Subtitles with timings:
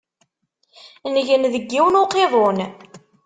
[1.15, 2.59] Ngen deg yiwen n uqiḍun.